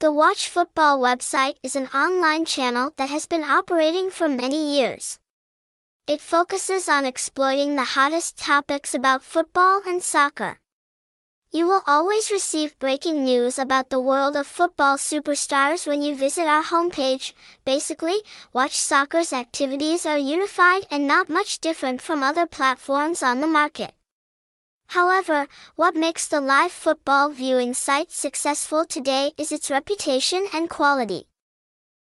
[0.00, 5.18] The Watch Football website is an online channel that has been operating for many years.
[6.06, 10.58] It focuses on exploiting the hottest topics about football and soccer.
[11.52, 16.46] You will always receive breaking news about the world of football superstars when you visit
[16.46, 17.34] our homepage.
[17.66, 18.22] Basically,
[18.54, 23.92] Watch Soccer's activities are unified and not much different from other platforms on the market.
[24.90, 25.46] However,
[25.76, 31.29] what makes the live football viewing site successful today is its reputation and quality.